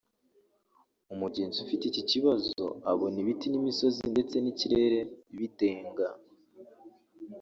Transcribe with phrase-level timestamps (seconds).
[1.13, 4.99] umugenzi ufite iki kibazo abona ibiti n’imisozi ndetse n’ikirere
[5.37, 6.07] bidenga